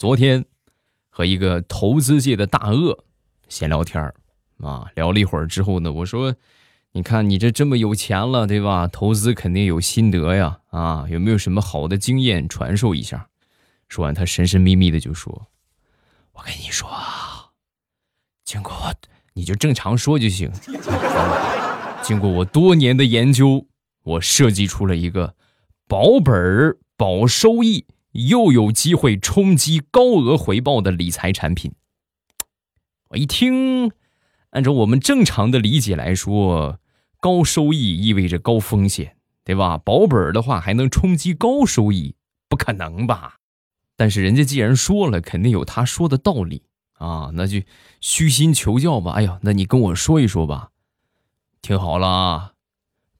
[0.00, 0.46] 昨天
[1.10, 3.04] 和一个投资界的大鳄
[3.50, 4.14] 闲聊天儿
[4.62, 6.34] 啊，聊了一会儿之后呢，我说
[6.92, 8.88] ：“你看你这这么有钱了，对吧？
[8.88, 13.28] 投资肯定有心得呀，啊，有没有什么好的经验传授一下？”
[13.88, 15.48] 说完，他神神秘秘的就说
[16.32, 17.50] ：“我跟你说啊，
[18.42, 18.94] 经过我，
[19.34, 20.50] 你就正常说就行。
[22.02, 23.66] 经过我多年的研究，
[24.02, 25.34] 我设计出了一个
[25.86, 31.72] 保本儿、保收益。”又有机会冲击高额回报的理财产品，
[33.10, 33.92] 我一听，
[34.50, 36.80] 按照我们正常的理解来说，
[37.20, 39.78] 高收益意味着高风险，对吧？
[39.78, 42.16] 保本的话还能冲击高收益，
[42.48, 43.36] 不可能吧？
[43.96, 47.60] 但是人家既然说了，肯定有他说的道理啊，那就
[48.00, 49.12] 虚心求教吧。
[49.12, 50.70] 哎呀，那你跟我说一说吧。
[51.62, 52.52] 听好了啊，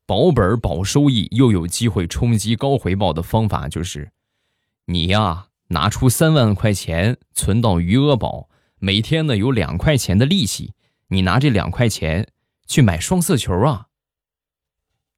[0.04, 4.10] 保本保收益又有机会冲击高回报的方法就是。
[4.90, 8.48] 你呀，拿出三万块钱存到余额宝，
[8.80, 10.74] 每天呢有两块钱的利息。
[11.10, 12.26] 你拿这两块钱
[12.66, 13.86] 去买双色球啊！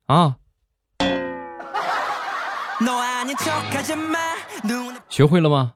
[0.08, 0.36] 啊！
[5.08, 5.72] 学会了吗？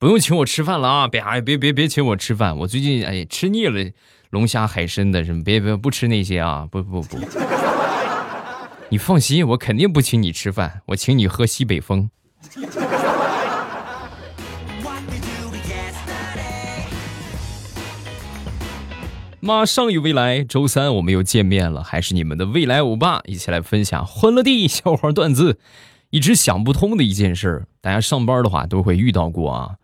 [0.00, 1.06] 不用请我吃饭了啊！
[1.06, 3.92] 别哎别别别请我吃饭，我最近哎吃腻了
[4.30, 6.66] 龙虾海参的什么，别别不吃那些啊！
[6.68, 7.20] 不不不，
[8.88, 12.10] 你放心，我肯定不请你吃饭，我请你喝西北风。
[19.40, 25.58] 马上与未来，周三我们又见面了，还是你们的未来欧巴，一起来分享欢乐地笑话段子。
[26.10, 29.76] 一直想不通的一件事，大家上班的话都会遇到过啊。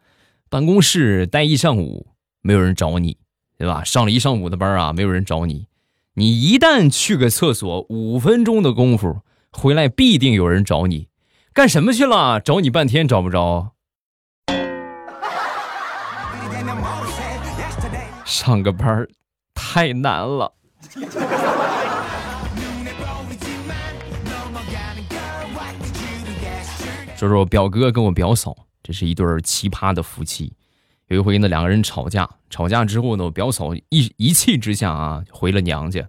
[0.49, 2.09] 办公室待一上午，
[2.41, 3.17] 没有人找你，
[3.57, 3.85] 对吧？
[3.85, 5.69] 上了一上午的班啊，没有人找你。
[6.15, 9.21] 你一旦去个厕所，五分钟的功夫
[9.53, 11.07] 回来，必定有人找你。
[11.53, 12.41] 干什么去了？
[12.41, 13.71] 找你半天找不着。
[18.25, 19.07] 上个班
[19.75, 20.55] 太难了。
[27.17, 30.53] 说说我表哥跟我表嫂，这是一对奇葩的夫妻。
[31.09, 36.09] 有一回呢，两个人吵架，吵架之后呢，我表嫂一一气之下啊，回了娘家。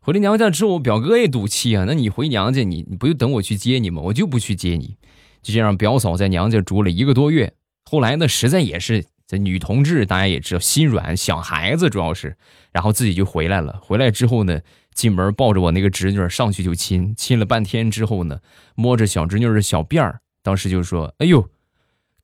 [0.00, 4.00] 回了娘家之后，我表哥也赌气啊，那你回娘家，你你不就等我去接你吗？
[4.02, 4.96] 我就不去接你。
[5.42, 7.54] 就这样，表嫂在娘家住了一个多月。
[7.82, 9.04] 后来呢，实在也是。
[9.30, 12.36] 这女同志大家也知道，心软想孩子，主要是，
[12.72, 13.78] 然后自己就回来了。
[13.80, 14.60] 回来之后呢，
[14.92, 18.40] 进门抱着我那个侄女上去就亲，亲了半天之后呢，
[18.74, 21.48] 摸着小侄女的小辫儿，当时就说：“哎呦，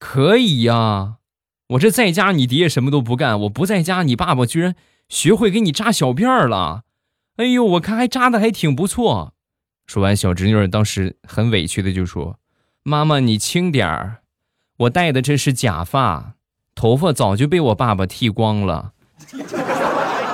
[0.01, 1.19] 可以呀！
[1.69, 4.75] 我这在家你爹什么都不干，我不在家你爸爸居然
[5.09, 6.83] 学会给你扎小辫儿了。
[7.37, 9.35] 哎呦，我看还扎的还挺不错。”
[9.87, 12.41] 说完，小侄女当时很委屈的就说
[12.83, 14.23] ：“妈妈你轻点儿，
[14.79, 16.33] 我戴的这是假发。”
[16.77, 18.93] 头发早就被我爸爸剃光了，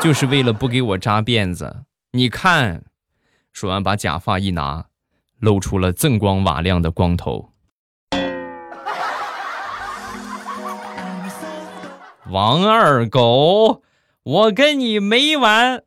[0.03, 1.84] 就是为了不给我扎辫子。
[2.10, 2.82] 你看，
[3.53, 4.86] 说完把假发一拿，
[5.38, 7.50] 露出了锃光瓦亮的光头。
[12.28, 13.82] 王二狗，
[14.24, 15.80] 我跟你没完。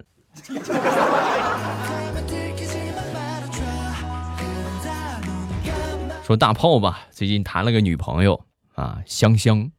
[6.24, 8.46] 说大炮吧，最近谈了个女朋友
[8.76, 9.70] 啊，香香。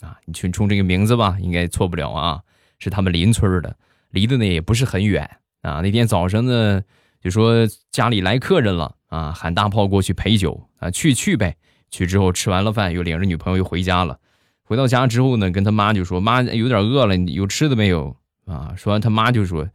[0.00, 2.40] 啊，你去冲这个名字吧，应该错不了啊。
[2.78, 3.74] 是他们邻村的，
[4.10, 5.28] 离得呢也不是很远
[5.62, 5.80] 啊。
[5.80, 6.82] 那天早上呢，
[7.22, 11.56] 就说家里来客人了啊，喊大炮过去陪酒啊，去去呗。
[11.90, 14.18] 去之后吃完了饭，又领着女朋友又回家了。
[14.62, 18.14] 回到家之后呢，跟他妈就说：“妈，有点饿了，有吃的没有？”
[18.44, 19.68] 啊，说完他妈就说：“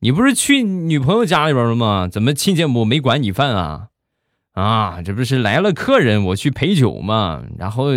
[0.00, 2.08] 你不是去女朋友家里边了吗？
[2.10, 3.88] 怎么亲家母没管你饭啊？
[4.52, 7.88] 啊，这不是来了客人，我去陪酒嘛，然后。”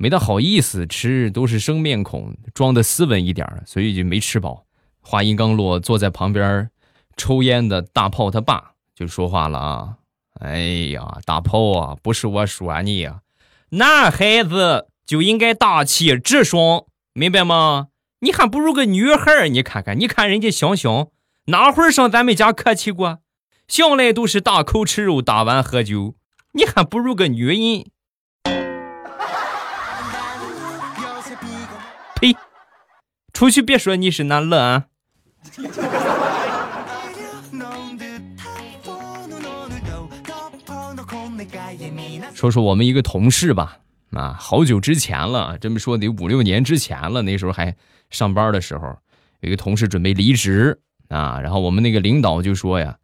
[0.00, 4.64] 没大好意思吃，都是生面孔，装的斯文一点所以就没吃饱。
[5.00, 6.70] 话音刚落，坐在旁边
[7.16, 9.96] 抽烟的大炮他爸就说话了啊
[10.38, 10.60] ：“哎
[10.92, 13.22] 呀，大炮啊，不是我说你呀，
[13.70, 17.88] 男孩子就应该大气直爽，明白吗？
[18.20, 21.08] 你还不如个女孩你看看，你看人家香香，
[21.46, 23.18] 哪会上咱们家客气过？
[23.66, 26.14] 向来都是大口吃肉，大碗喝酒，
[26.52, 27.56] 你还不如个女人。”
[33.38, 34.86] 出去别说你是男的啊！
[42.34, 43.78] 说说我们一个同事吧，
[44.10, 47.22] 啊，好久之前了，这么说得五六年之前了。
[47.22, 47.76] 那时候还
[48.10, 48.88] 上班的时候，
[49.38, 52.98] 有一个同事准备离职啊，然后我们那个领导就说呀：“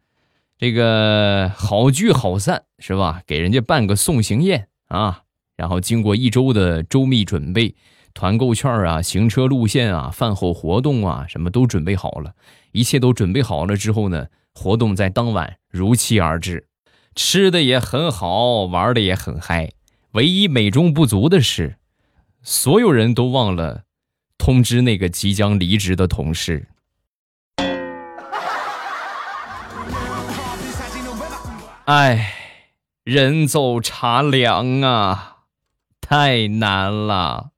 [0.59, 3.21] 这个好聚好散是吧？
[3.25, 5.21] 给人家办个送行宴啊，
[5.55, 7.73] 然后经过一周的周密准备，
[8.15, 12.33] 团购券啊、行车路线啊、饭后活动啊，什么都准备好了。
[12.71, 16.67] 一切都准备好了之后呢，活动在当晚如期而至，
[17.13, 19.73] 吃的也很好，玩的也很嗨。
[20.13, 21.75] 唯一美中不足的是，
[22.41, 23.83] 所有人都忘了
[24.37, 26.69] 通知那个即将离职的同事。
[31.83, 32.33] 哎，
[33.03, 35.39] 人走茶凉啊，
[35.99, 37.51] 太难了。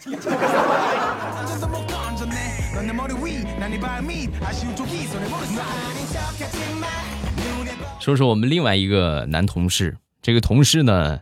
[8.00, 11.20] 说说我们另外一个男同事，这个同事呢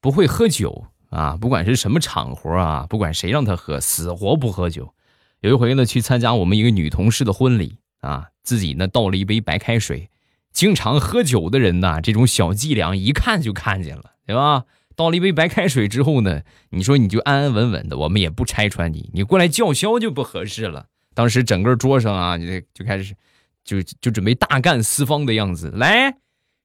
[0.00, 4.92] 不会喝酒啊，不管是什么场合啊，不管谁让他喝，死活不喝酒。
[5.40, 10.10] 有一回呢去参加我们一个女同事的婚礼啊，自己呢倒了一杯白开水。
[10.52, 14.64] 经常喝酒的人呐，这种小伎俩一看就看见了，对吧？
[14.98, 20.86] 倒了一杯白开水之后呢，你说你就安安稳稳的，我们也不拆穿你，你过来叫嚣就不合适了。
[21.14, 23.14] 当时整个桌上啊，就就开始
[23.62, 26.16] 就就准备大干四方的样子，来，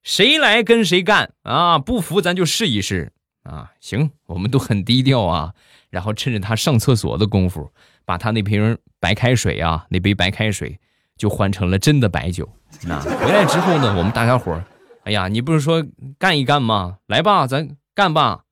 [0.01, 1.77] 谁来跟谁干啊？
[1.77, 3.12] 不服咱就试一试
[3.44, 3.71] 啊！
[3.80, 5.53] 行，我们都很低调啊。
[5.91, 7.71] 然后趁着他上厕所的功夫，
[8.03, 10.79] 把他那瓶白开水啊，那杯白开水。
[11.15, 12.50] 就换成了真的白酒。
[12.81, 14.65] 那回来之后呢，我们大家伙儿，
[15.03, 15.86] 哎呀，你不是说
[16.18, 16.97] 干一干吗？
[17.06, 18.43] 来吧，咱干吧。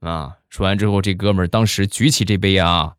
[0.00, 2.94] 啊，说完之后，这哥们儿当时举起这杯啊，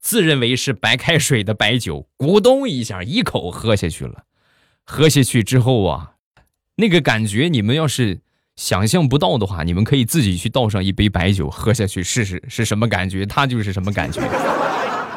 [0.00, 4.24] 自认为是白开水的白酒，咕咚一下一口喝下去了。
[4.84, 6.14] 喝下去之后啊，
[6.76, 8.20] 那个感觉，你们要是
[8.56, 14.20] 想象不到的话，你们可以自己去倒上一杯白酒喝下去试试是什么感觉，他就是什么感觉。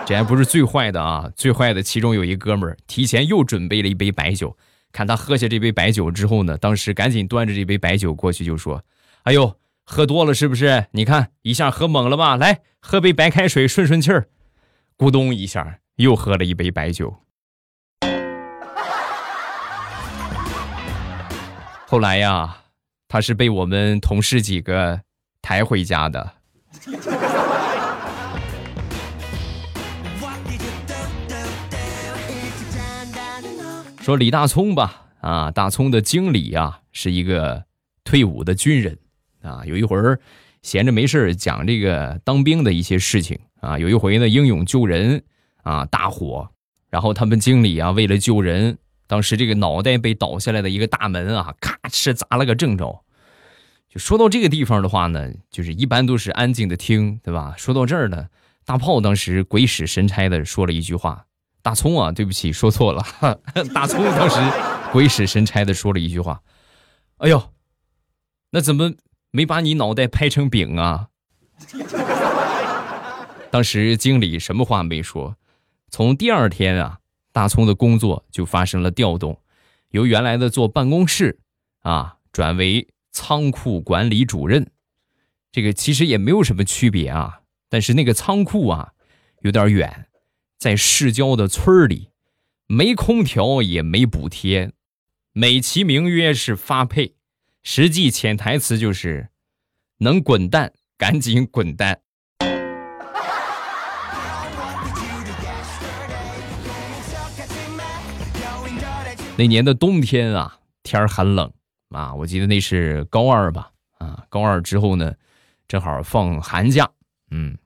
[0.06, 1.32] 这还不是最坏的啊！
[1.36, 4.56] 最坏的，其中有一哥们儿提前又准备了一杯白酒。
[4.92, 8.84] 看他喝下这杯白酒之后呢，当时赶紧端着这杯白酒过去就说
[9.24, 10.88] ：“哎呦，喝多了是不是？
[10.92, 12.36] 你看一下喝猛了吧？
[12.36, 14.28] 来，喝杯白开水顺顺气儿。”
[14.98, 17.14] 咕咚一下又喝了一杯白酒。
[21.88, 22.58] 后来呀，
[23.08, 25.02] 他是被我们同事几个
[25.42, 26.34] 抬回家的。
[34.02, 37.66] 说李大聪吧，啊，大聪的经理啊，是一个
[38.04, 38.98] 退伍的军人，
[39.44, 40.20] 啊，有一回儿
[40.64, 45.24] 闲着没事讲这个当兵的一些事情，啊，有一回呢英勇救人，
[45.62, 46.50] 啊，大火，
[46.90, 53.04] 然后他们经理啊为了救人，当时这个脑袋被倒下来的一个大门啊，咔哧砸了个正着。
[53.90, 57.54] 就说到这个地方的话呢，就是一般都是安静的听，对吧？
[57.58, 58.28] 说到这儿呢，
[58.66, 61.26] 大炮当时鬼使神差的说了一句话。
[61.62, 63.02] 大葱啊，对不起，说错了。
[63.74, 64.38] 大葱当时
[64.92, 66.42] 鬼使神差的说了一句话
[67.20, 67.54] ：“哎呦，
[68.52, 68.92] 那怎么
[69.36, 71.10] 没把你脑袋拍成饼啊？”
[73.50, 75.36] 当时经理什么话没说。
[75.90, 77.00] 从第二天啊，
[77.32, 79.42] 大葱的工作就发生了调动，
[79.90, 81.40] 由原来的做办公室
[81.82, 84.70] 啊，转为仓库管理主任。
[85.52, 88.94] 这个其实也没有什么区别啊，但是那个仓库啊，
[89.42, 90.08] 有点远。
[90.60, 92.10] 在市郊的村里，
[92.68, 94.72] 没空调也没补贴，
[95.34, 97.16] 美其名曰是发配，
[97.64, 99.30] 实际潜台词就是
[100.00, 102.02] 能滚蛋赶紧滚蛋。
[109.36, 111.52] 那年的冬天啊，天儿很冷
[111.90, 115.14] 啊，我记得那是高二吧，啊，高二之后呢，
[115.68, 116.90] 正好放寒假，
[117.32, 117.58] 嗯。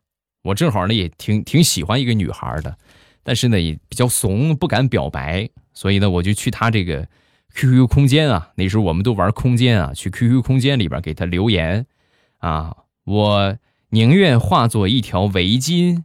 [0.43, 2.77] 我正好呢，也挺挺喜欢一个女孩的，
[3.21, 7.05] 但是呢也比较怂，不敢表白，所以呢我就去她这个
[7.57, 11.87] QQ 空间啊，那时候我们都玩空间啊，去 QQ 空间里边给他留言
[12.37, 13.57] 啊，我
[13.89, 16.03] 宁愿化作一条围巾，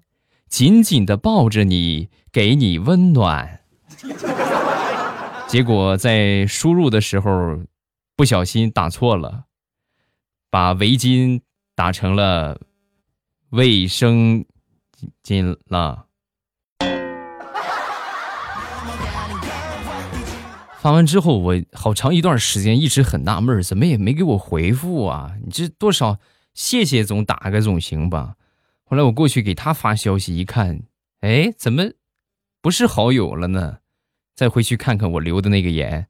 [0.48, 3.60] 紧紧的抱着你，给你温暖。
[5.46, 7.62] 结果在输入的时候
[8.16, 9.44] 不小心打错了，
[10.48, 11.42] 把围巾
[11.74, 12.58] 打成了。
[13.50, 14.46] 卫生
[15.22, 16.06] 巾了。
[20.82, 25.36] 发完之后，我好长一段时间一直很纳闷，怎么也没给我回复啊？
[25.44, 26.18] 你这多少
[26.54, 28.34] 谢谢总打个总行吧？
[28.82, 30.82] 后来我过去给他发消息，一看，
[31.20, 31.84] 哎，怎么
[32.60, 33.78] 不是好友了呢？
[34.34, 36.08] 再回去看看我留的那个言，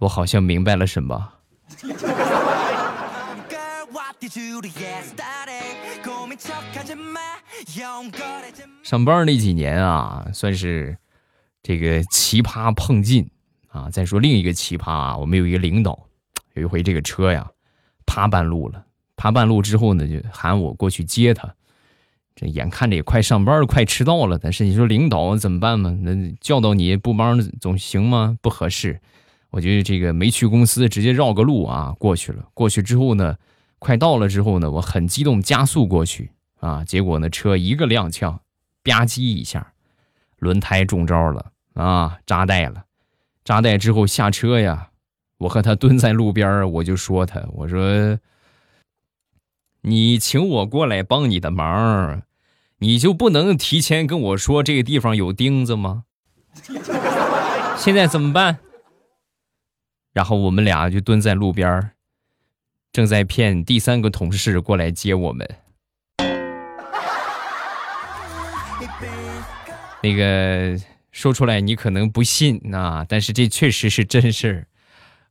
[0.00, 1.32] 我好像明白了什么。
[8.82, 10.98] 上班那几年啊，算是
[11.62, 13.30] 这个奇葩碰劲
[13.72, 13.90] 啊。
[13.90, 15.98] 再说另一个奇葩啊，我们有一个领导，
[16.54, 17.50] 有一回这个车呀
[18.06, 18.84] 趴半路了，
[19.16, 21.52] 趴半路之后呢，就喊我过去接他。
[22.34, 25.90] 这眼看着也快上班了，快迟到了，但是你说领导怎么办嘛？
[26.00, 28.38] 那叫到你不帮总行吗？
[28.40, 29.00] 不合适。
[29.50, 32.42] 我觉得这个没去公司，直接绕个路啊过去了。
[32.54, 33.36] 过去之后呢，
[33.78, 36.82] 快到了之后呢，我很激动，加速过去啊。
[36.82, 38.38] 结果呢，车一个踉跄，
[38.82, 39.74] 吧唧一下，
[40.38, 42.82] 轮胎中招了啊，扎带了。
[43.44, 44.90] 扎带之后下车呀，
[45.38, 48.18] 我和他蹲在路边我就说他，我说。
[49.84, 52.22] 你请我过来帮你的忙，
[52.78, 56.04] 你就不能提前跟我说这个地方有钉子吗？
[57.76, 58.58] 现在怎么办？
[60.12, 61.90] 然后我们俩就蹲在路边
[62.92, 65.48] 正在骗第三个同事过来接我们。
[70.00, 70.78] 那个
[71.12, 74.66] 说出来你可能不信啊，但是这确实是真事儿。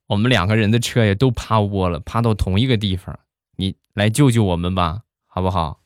[0.06, 3.20] 我们两个人的车也都趴窝了，趴到同一个地方。
[3.56, 5.80] 你来救救我们吧，好不好？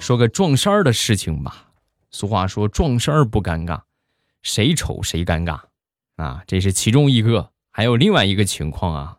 [0.00, 1.68] 说个撞衫儿的事情吧。
[2.10, 3.82] 俗话说撞衫儿不尴尬，
[4.42, 5.60] 谁丑谁尴尬
[6.16, 7.52] 啊，这是其中一个。
[7.70, 9.18] 还有另外一个情况啊，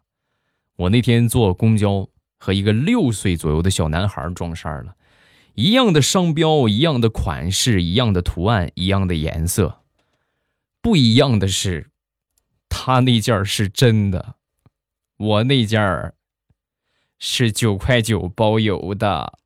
[0.75, 2.09] 我那天坐公交
[2.43, 4.95] 和一个六岁左右的小男孩撞衫了，
[5.53, 9.81] 一样的商标，一样的款式，一样的图案，一样的颜色。
[10.81, 11.91] 不一样的是，
[12.67, 14.37] 他那件是真的，
[15.17, 16.13] 我那件
[17.19, 19.37] 是九块九包邮的。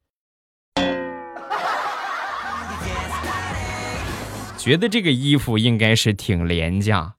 [4.58, 7.16] 觉得这个衣服应该是挺廉价，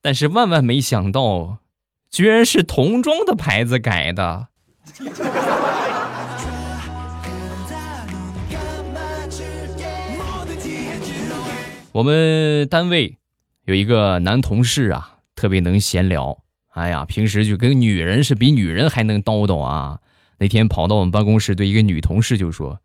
[0.00, 1.58] 但是万万没想到，
[2.10, 4.48] 居然是童装的牌子改的。
[11.92, 13.18] 我们单位。
[13.64, 16.42] 有一个男同事啊，特别能闲聊。
[16.70, 20.00] 哎呀，平时就跟女人是比女人还能叨叨啊。
[20.38, 22.80] 那天跑到我们办公室，对一个女同事就说：“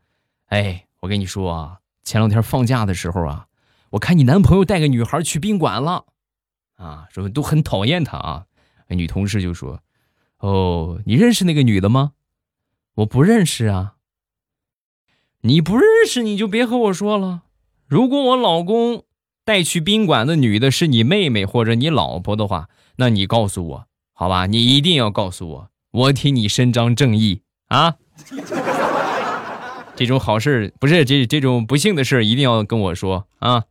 [0.50, 3.48] 哎，我跟你说啊，前两天放假的时候啊，
[3.90, 6.06] 我看你男朋友带个女孩去宾馆了，
[6.76, 8.46] 啊，说都很讨厌他啊。”
[8.90, 9.82] 女同事就说
[10.40, 12.14] ：“哦，你认识那个女的吗？
[12.96, 13.96] 我不认识啊。
[15.42, 17.44] 你不认识你就别和我说了。
[17.88, 19.04] 如果我老公……”
[19.46, 22.68] 带去宾馆的女的是你妹妹或者你老婆的话，
[22.98, 24.46] 那你告诉我，好吧？
[24.46, 27.96] 你一定要告诉我，我替你伸张正义啊！
[29.96, 33.64] 这种好事不是这这种不幸的事一定要跟我说啊！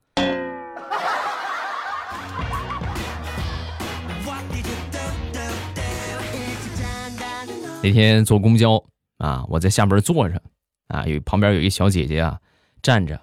[7.86, 8.82] 那天坐公交
[9.18, 10.42] 啊，我在下边坐着
[10.88, 12.40] 啊，有旁边有一小姐姐啊，
[12.82, 13.20] 站着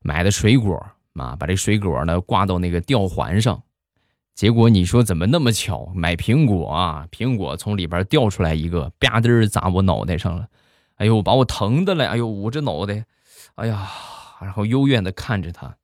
[0.00, 0.86] 买的水果。
[1.18, 3.62] 啊，把这水果呢挂到那个吊环上，
[4.34, 5.90] 结果你说怎么那么巧？
[5.94, 10.46] 买苹果啊，苹果从里边掉出来一个，吧嗒砸我脑袋上了，
[10.96, 12.04] 哎呦，把我疼的嘞！
[12.04, 13.06] 哎呦，捂着脑袋，
[13.54, 13.88] 哎呀，
[14.42, 15.74] 然后幽怨的看着他，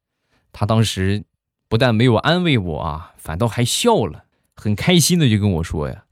[0.52, 1.25] 他当时
[1.67, 4.25] 不但没有安慰我啊，反倒还笑了，
[4.55, 6.05] 很开心的就跟我说呀：“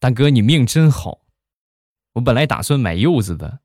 [0.00, 1.18] 大哥，你命真好，
[2.12, 3.58] 我本来打算买柚子的。”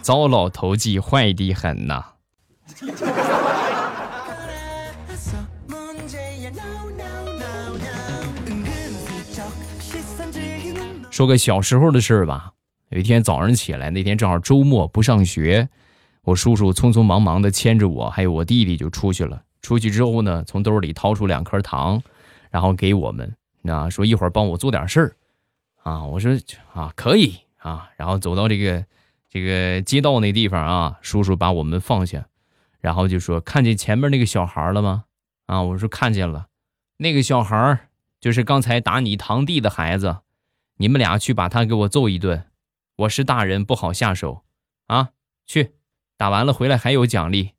[0.00, 2.02] 糟老头子坏的很呐！
[11.10, 12.52] 说个小时候的事儿吧。
[12.88, 15.68] 有一天早上起来，那天正好周末不上学，
[16.22, 19.42] 我叔叔匆匆忙忙的牵着我还有我弟弟就出去了。
[19.62, 22.02] 出去之后呢，从兜里掏出两颗糖，
[22.50, 25.16] 然后给我们，啊，说一会儿帮我做点事儿。
[25.82, 26.32] 啊，我说
[26.74, 28.84] 啊可以啊，然后走到这个。
[29.34, 32.26] 这个街道那地方啊，叔叔把我们放下，
[32.80, 35.04] 然后就说：“看见前面那个小孩了吗？”
[35.48, 36.48] 啊，我说看见了，
[36.98, 37.88] 那个小孩
[38.20, 40.18] 就是刚才打你堂弟的孩子，
[40.76, 42.44] 你们俩去把他给我揍一顿，
[42.96, 44.42] 我是大人不好下手，
[44.88, 45.12] 啊，
[45.46, 45.72] 去，
[46.18, 47.52] 打完了回来还有奖励。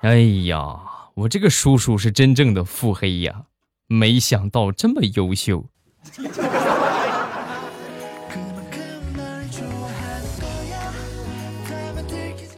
[0.00, 0.76] 哎呀，
[1.14, 3.46] 我这个叔叔是真正的腹黑呀，
[3.88, 5.66] 没想到这么优秀。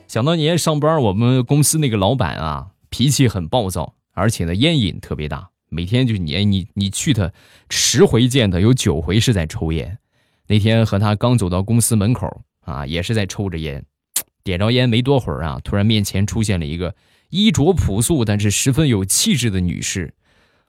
[0.06, 7.32] 想当年上班，我们公司那个老板啊，脾气很暴躁，而且呢烟瘾特别大，每天就你你你去他
[7.70, 9.97] 十回见他，有九回是在抽烟。
[10.47, 13.82] 那天和他刚走到公司门口啊，也是在抽着烟，
[14.44, 16.94] 点着烟没多会儿啊，突然面前出现了一个
[17.30, 20.14] 衣着朴素但是十分有气质的女士，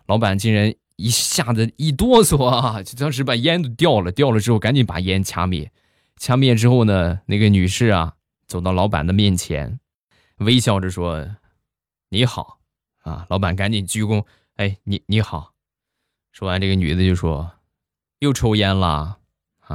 [0.07, 5.71] 老板竟然一下子一哆嗦啊，就当时把烟都掉了，掉了之后赶紧把烟掐灭。
[6.17, 8.13] 掐灭之后呢，那个女士啊，
[8.47, 9.79] 走到老板的面前，
[10.37, 11.27] 微笑着说
[12.09, 12.59] ：“你好。”
[13.01, 14.23] 啊，老板赶紧鞠躬，
[14.57, 15.53] 哎，你你好。
[16.31, 17.51] 说完，这个女的就说
[18.19, 19.17] ：“又抽烟了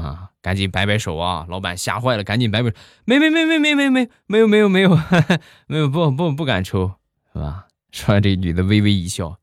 [0.03, 1.45] 啊！”赶紧摆摆手啊！
[1.49, 2.73] 老板吓坏了，赶紧摆摆，
[3.05, 4.91] 没没没没没没没没有没有没有
[5.67, 6.93] 没有不不不敢抽，
[7.33, 7.67] 是吧？
[7.91, 9.39] 说完，这女的微微一笑，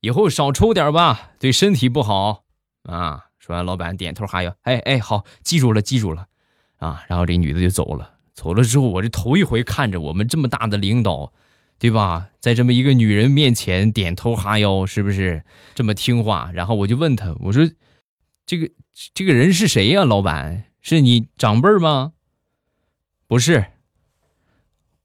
[0.00, 2.44] 以后少抽点吧，对身体不好
[2.84, 3.26] 啊。
[3.38, 6.26] 说完，老板点头哈腰，哎哎，好，记住了记住了
[6.78, 7.04] 啊。
[7.08, 11.30] 然后这女的就走了，走了之后，我这头一回看着我们这么大的领导，
[11.78, 12.28] 对吧？
[12.40, 16.50] 在这么一个女人面前点头哈腰，是不是这么听话？
[16.54, 17.70] 然后我就问他，我说。
[18.44, 18.68] 这个
[19.14, 20.04] 这个人是谁呀？
[20.04, 22.12] 老板，是你长辈吗？
[23.26, 23.64] 不是，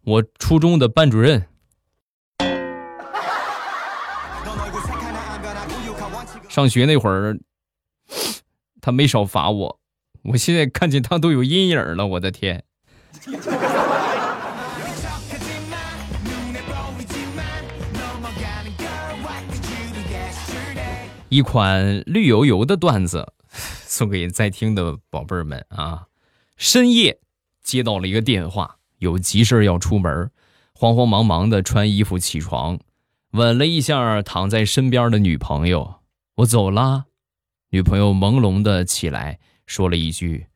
[0.03, 1.47] 我初中的班主任。
[6.49, 7.37] 上学那会儿，
[8.81, 9.79] 他没少罚我，
[10.23, 12.07] 我现在看见他都有阴影了。
[12.07, 12.63] 我的天！
[21.29, 23.33] 一款绿油油的段子，
[23.85, 26.07] 送给在听的宝贝儿们啊！
[26.55, 27.19] 深夜
[27.61, 30.31] 接到了一个电话，有急事要出门，
[30.73, 32.79] 慌慌忙忙的穿衣服起床，
[33.31, 36.01] 吻了一下躺在身边的女朋友，
[36.35, 37.05] 我走了。
[37.71, 40.47] 女朋友朦胧的起来，说了一句：“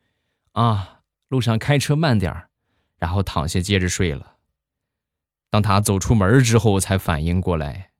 [0.53, 2.47] 啊，路上开车慢点儿。”
[2.97, 4.37] 然后躺下接着睡了。
[5.49, 7.91] 当他走出门之后，才反应过来，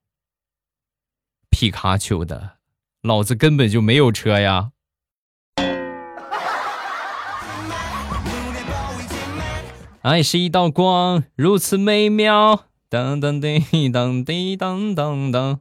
[1.50, 2.61] 皮卡丘的。
[3.04, 4.70] 老子根本就没有车呀！
[10.04, 12.66] 爱 是一道光，如此美妙。
[12.90, 15.60] 当当滴当滴当当当。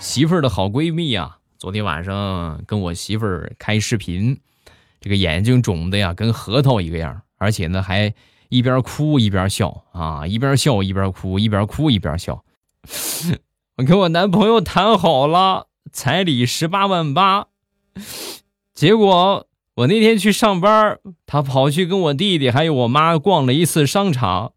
[0.00, 4.38] 媳妇儿的好闺蜜啊，昨天晚上跟我媳妇儿开视频，
[5.00, 8.12] 这个眼睛肿的呀，跟核桃一个样，而且呢还。
[8.50, 12.44] 一边哭一边笑啊，一边笑一边哭，一边哭一边笑。
[13.78, 17.46] 我跟我男朋友谈好了彩礼十八万八，
[18.74, 24.52] 结果我那天去上班，他跑去跟我弟弟还有我妈逛了一次商场，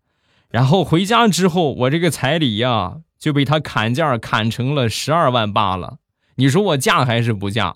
[0.49, 5.99] 然后回家之后，我这个彩礼呀就被他砍价砍成了十二万八了。
[6.35, 7.75] 你说我嫁还是不嫁？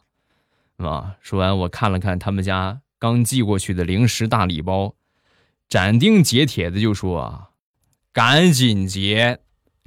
[0.77, 1.15] 啊！
[1.21, 4.95] 说完，我看了看他们家刚寄过去的零食大礼包。
[5.69, 7.49] 斩钉截铁的就说：“啊，
[8.13, 9.39] 赶紧结！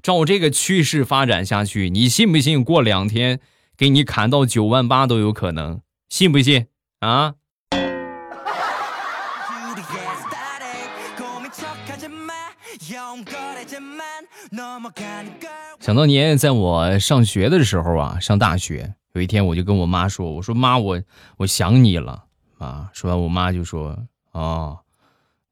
[0.03, 2.63] 照这个趋势发展下去，你信不信？
[2.63, 3.41] 过两天
[3.79, 6.67] 给你砍到九万八都有可能，信不信？
[6.99, 7.37] 啊？”
[15.81, 21.03] 想当年，在我上学的时候啊，上大学有一天，我就跟我妈说：“我说妈，我
[21.39, 22.27] 我想你了
[22.59, 23.97] 啊！”说完，我妈就说
[24.33, 24.79] ：“哦。”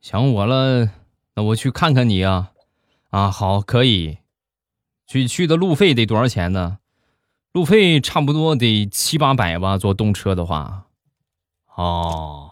[0.00, 0.90] 想我了，
[1.34, 2.52] 那我去看看你啊！
[3.10, 4.18] 啊，好，可以。
[5.06, 6.78] 去去的路费得多少钱呢？
[7.52, 10.86] 路费差不多得七八百吧，坐动车的话。
[11.74, 12.50] 哦，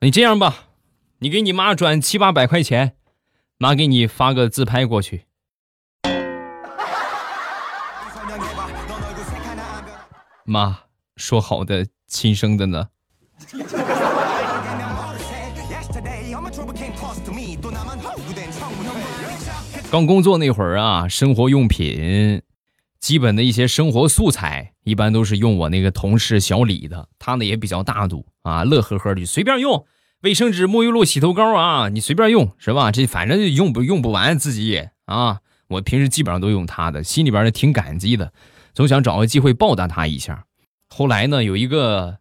[0.00, 0.68] 你这样吧，
[1.18, 2.96] 你给你妈转七八百块钱，
[3.58, 5.26] 妈给你发个自拍过去。
[10.44, 10.80] 妈，
[11.16, 12.88] 说好的亲生的呢？
[19.90, 22.42] 刚工作那会儿啊，生活用品，
[22.98, 27.08] 基本的一些生活素材，一般都是用我那个同事小李的。
[27.18, 29.84] 他呢也比较大度啊，乐呵呵的随便用。
[30.22, 32.90] 卫生纸、沐浴露、洗头膏啊，你随便用是吧？
[32.92, 35.40] 这反正用不用不完自己啊。
[35.68, 38.32] 我平时基本上都用他的，心里边呢挺感激的，
[38.72, 40.44] 总想找个机会报答他一下。
[40.88, 42.18] 后来呢，有一个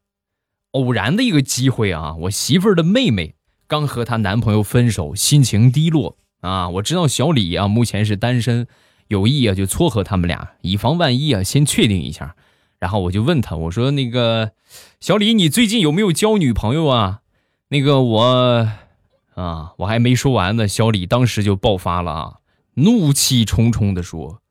[0.72, 3.36] 偶然的一个机会啊，我媳妇儿的妹妹
[3.72, 6.18] 刚和她男朋友分手，心情低落。
[6.42, 8.68] 啊，我知道小李啊，目前是单身，
[9.08, 12.36] 有意啊就撮合他们俩，以防万一啊，先确定一下。
[12.80, 14.52] 然后我就问他，我说那个
[15.00, 17.22] 小李，你最近有没有交女朋友啊？
[17.70, 18.68] 那个我
[19.36, 22.34] 啊，我还没说完呢，小李当时就爆发了啊，
[22.74, 24.42] 怒气冲冲的说：“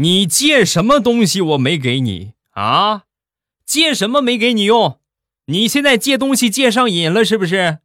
[0.00, 3.02] 你借什么东西我没给你啊？
[3.66, 4.98] 借什么没给你用？
[5.48, 7.80] 你现在借东西借上瘾了是不是？”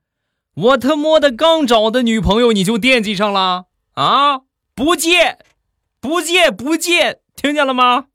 [0.56, 3.66] 我他妈的刚找的女朋友你就惦记上了
[3.96, 4.38] 啊？
[4.74, 5.38] 不借，
[6.00, 8.06] 不借，不借，听见了吗？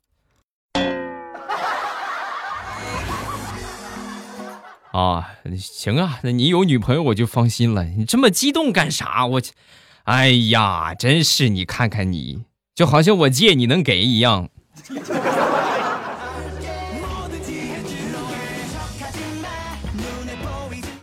[4.93, 7.85] 啊，行啊，那你有女朋友我就放心了。
[7.85, 9.27] 你这么激动干啥？
[9.27, 9.43] 我，
[10.05, 14.49] 哎呀，真是你看看你，就好像我借你能给一样。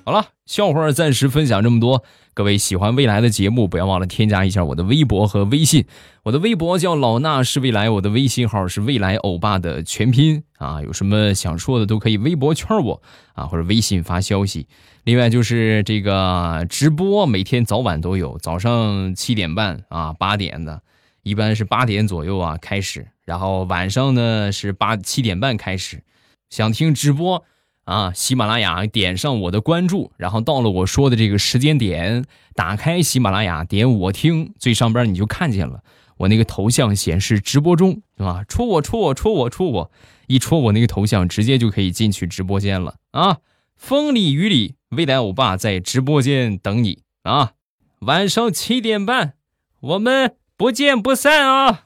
[0.03, 2.03] 好了，笑话暂时分享这么多。
[2.33, 5.85] 各位喜欢未来的节目，不要忘了添加一下我的微博和微信。
[6.23, 10.81] 我的微博叫老衲是未来，我的微信号是未来欧巴的全拼啊。
[10.81, 13.01] 有什么想说的都可以微博圈我
[13.33, 14.67] 啊，或者微信发消息。
[15.03, 20.81] 另外就是这个直播，每天早晚都有，早上七点半啊，八点的，
[21.23, 26.03] 一般是八点左右啊开始，然后晚上呢是八七点半开始。
[26.49, 27.43] 想听直播？
[27.87, 35.81] 啊，喜马拉雅点上我的关注，然后到了我说的这个时间点，打开喜马拉雅，点我听，最上边你就看见了
[36.17, 38.43] 我那个头像显示直播中，是吧？
[38.45, 39.91] 戳我，戳我，戳我，戳我，
[40.27, 43.37] 一戳我那个头像，直接就可以进去直播间了啊！
[43.77, 47.53] 风里雨里，未来欧巴在直播间等你啊！
[47.99, 49.35] 晚上七点半，
[49.79, 51.85] 我们不见不散啊！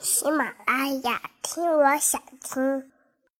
[0.00, 2.97] 喜马拉雅听，我想听。